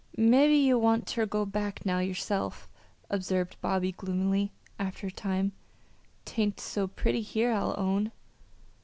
"Mebbe 0.17 0.51
ye 0.55 0.73
want 0.73 1.05
ter 1.05 1.27
go 1.27 1.45
back 1.45 1.85
now 1.85 1.99
yerself," 1.99 2.67
observed 3.11 3.55
Bobby, 3.61 3.91
gloomily, 3.91 4.51
after 4.79 5.05
a 5.05 5.11
time. 5.11 5.51
"'Tain't 6.25 6.59
so 6.59 6.87
pretty 6.87 7.21
here, 7.21 7.51
I'll 7.51 7.75
own." 7.77 8.11